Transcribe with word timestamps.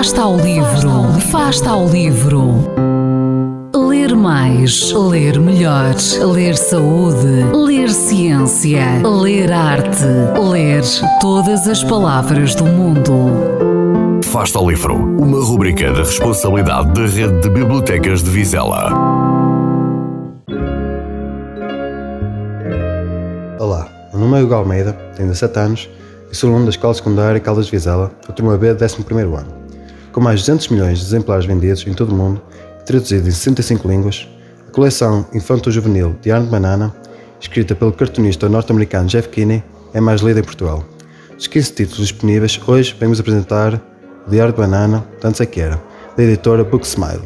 Fasta 0.00 0.22
ao 0.22 0.34
livro, 0.38 1.20
Fasta 1.30 1.68
ao 1.68 1.86
livro. 1.86 2.54
Ler 3.76 4.16
mais, 4.16 4.90
ler 4.92 5.38
melhor, 5.38 5.94
ler 6.32 6.56
saúde, 6.56 7.44
ler 7.52 7.90
ciência, 7.90 9.06
ler 9.06 9.52
arte, 9.52 10.06
ler 10.42 10.82
todas 11.20 11.68
as 11.68 11.84
palavras 11.84 12.54
do 12.54 12.64
mundo. 12.64 13.12
Fasta 14.24 14.58
ao 14.58 14.70
livro, 14.70 14.94
uma 14.94 15.44
rubrica 15.44 15.92
da 15.92 15.98
responsabilidade 15.98 16.94
da 16.94 17.06
Rede 17.06 17.38
de 17.42 17.50
Bibliotecas 17.50 18.22
de 18.22 18.30
Vizela. 18.30 18.90
Olá, 23.58 23.86
meu 24.14 24.20
nome 24.22 24.40
é 24.40 24.42
Hugo 24.42 24.54
Almeida, 24.54 24.94
tenho 25.14 25.28
17 25.28 25.58
anos 25.58 25.90
e 26.32 26.34
sou 26.34 26.48
aluno 26.48 26.64
da 26.64 26.70
Escola 26.70 26.94
Secundária 26.94 27.38
Caldas 27.38 27.66
de 27.66 27.72
Vizela, 27.72 28.10
a 28.26 28.32
turma 28.32 28.56
B 28.56 28.72
do 28.72 28.82
11º 28.82 29.38
ano. 29.38 29.59
Com 30.12 30.20
mais 30.20 30.40
de 30.40 30.46
200 30.46 30.68
milhões 30.68 30.98
de 30.98 31.04
exemplares 31.04 31.46
vendidos 31.46 31.86
em 31.86 31.94
todo 31.94 32.12
o 32.12 32.14
mundo 32.14 32.42
traduzido 32.84 33.28
em 33.28 33.30
65 33.30 33.86
línguas, 33.88 34.28
a 34.68 34.72
coleção 34.72 35.24
Infanto-Juvenil 35.32 36.16
de 36.20 36.32
Arne 36.32 36.48
Banana, 36.48 36.92
escrita 37.40 37.74
pelo 37.74 37.92
cartunista 37.92 38.48
norte-americano 38.48 39.06
Jeff 39.06 39.28
Kinney, 39.28 39.62
é 39.94 40.00
mais 40.00 40.20
lida 40.20 40.40
em 40.40 40.42
Portugal. 40.42 40.84
Dos 41.36 41.46
15 41.46 41.72
títulos 41.72 42.08
disponíveis, 42.08 42.60
hoje 42.66 42.96
vamos 42.98 43.20
apresentar 43.20 43.80
The 44.28 44.40
Art 44.40 44.56
Banana, 44.56 45.06
Tanto 45.20 45.40
é 45.40 45.46
que 45.46 45.60
era, 45.60 45.80
da 46.16 46.22
editora 46.24 46.64
Book 46.64 46.84
Smile. 46.84 47.22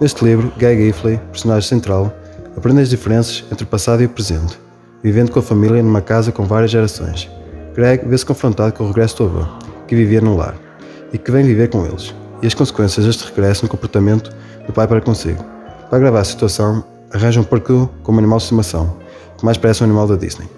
Neste 0.00 0.24
livro, 0.24 0.52
Guy 0.56 0.86
Giffley, 0.86 1.18
personagem 1.32 1.68
central, 1.68 2.14
aprende 2.56 2.80
as 2.80 2.88
diferenças 2.88 3.44
entre 3.50 3.64
o 3.64 3.66
passado 3.66 4.02
e 4.02 4.06
o 4.06 4.08
presente, 4.08 4.58
vivendo 5.02 5.32
com 5.32 5.40
a 5.40 5.42
família 5.42 5.82
numa 5.82 6.00
casa 6.00 6.30
com 6.30 6.44
várias 6.44 6.70
gerações. 6.70 7.28
Greg 7.74 8.06
vê-se 8.06 8.24
confrontado 8.24 8.72
com 8.72 8.84
o 8.84 8.86
regresso 8.88 9.16
do 9.16 9.24
avô, 9.24 9.46
que 9.88 9.96
vivia 9.96 10.20
no 10.20 10.36
lar, 10.36 10.54
e 11.14 11.18
que 11.18 11.30
vem 11.30 11.44
viver 11.44 11.70
com 11.70 11.86
eles, 11.86 12.12
e 12.42 12.46
as 12.46 12.54
consequências 12.54 13.06
deste 13.06 13.24
regresso 13.24 13.64
no 13.64 13.68
comportamento 13.68 14.30
do 14.66 14.72
pai 14.72 14.86
para 14.88 15.00
consigo. 15.00 15.42
Para 15.88 16.00
gravar 16.00 16.20
a 16.20 16.24
situação, 16.24 16.82
arranja 17.12 17.40
um 17.40 17.44
porco 17.44 17.88
como 18.02 18.18
animal 18.18 18.38
de 18.38 18.44
estimação, 18.44 18.96
que 19.38 19.44
mais 19.44 19.56
parece 19.56 19.82
um 19.82 19.86
animal 19.86 20.08
da 20.08 20.16
Disney. 20.16 20.48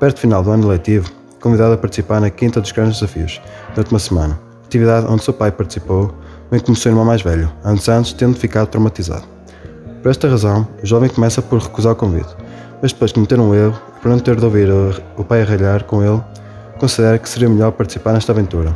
Perto 0.00 0.16
do 0.16 0.20
final 0.20 0.42
do 0.42 0.50
ano 0.50 0.66
letivo, 0.66 1.12
convidado 1.38 1.74
a 1.74 1.76
participar 1.76 2.18
na 2.18 2.30
Quinta 2.30 2.62
dos 2.62 2.72
Grandes 2.72 2.98
Desafios, 2.98 3.42
durante 3.74 3.90
uma 3.90 3.98
semana, 3.98 4.40
atividade 4.64 5.06
onde 5.06 5.22
seu 5.22 5.34
pai 5.34 5.52
participou, 5.52 6.14
bem 6.50 6.60
como 6.60 6.74
seu 6.74 6.90
irmão 6.90 7.04
mais 7.04 7.20
velho, 7.20 7.52
anos 7.62 7.86
antes 7.86 8.14
tendo 8.14 8.38
ficado 8.38 8.68
traumatizado. 8.68 9.24
Por 10.02 10.10
esta 10.10 10.28
razão, 10.28 10.66
o 10.82 10.86
jovem 10.86 11.10
começa 11.10 11.42
por 11.42 11.60
recusar 11.60 11.92
o 11.92 11.96
convite, 11.96 12.34
mas 12.80 12.90
depois 12.90 13.10
de 13.10 13.16
cometer 13.16 13.38
um 13.38 13.54
erro 13.54 13.78
e 13.98 14.00
por 14.00 14.08
não 14.08 14.18
ter 14.18 14.36
de 14.36 14.44
ouvir 14.46 14.70
o 15.18 15.24
pai 15.24 15.42
a 15.42 15.80
com 15.80 16.02
ele, 16.02 16.22
considera 16.78 17.18
que 17.18 17.28
seria 17.28 17.50
melhor 17.50 17.72
participar 17.72 18.14
nesta 18.14 18.32
aventura, 18.32 18.74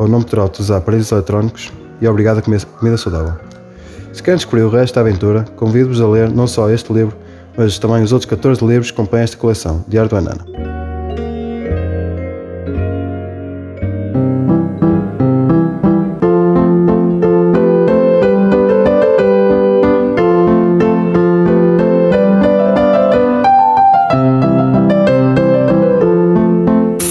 ou 0.00 0.08
não 0.08 0.22
poderá 0.22 0.46
utilizar 0.46 0.78
aparelhos 0.78 1.12
eletrónicos 1.12 1.70
e 2.00 2.06
é 2.06 2.10
obrigado 2.10 2.38
a 2.38 2.42
comer 2.42 2.64
comida 2.64 2.96
saudável. 2.96 3.34
Se 4.14 4.22
querem 4.22 4.38
descobrir 4.38 4.62
o 4.62 4.70
resto 4.70 4.94
da 4.94 5.02
aventura, 5.02 5.44
convido-vos 5.56 6.00
a 6.00 6.08
ler 6.08 6.30
não 6.30 6.46
só 6.46 6.70
este 6.70 6.90
livro, 6.90 7.14
mas 7.54 7.78
também 7.78 8.02
os 8.02 8.10
outros 8.10 8.28
14 8.30 8.64
livros 8.64 8.90
que 8.90 8.96
compõem 8.96 9.20
esta 9.20 9.36
coleção, 9.36 9.84
Diário 9.86 10.08
do 10.08 10.16
Banana. 10.16 10.40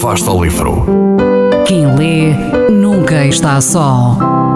Fasta 0.00 0.28
ao 0.28 0.42
livro. 0.42 0.84
Quem 1.70 1.86
está 3.30 3.60
só. 3.60 4.49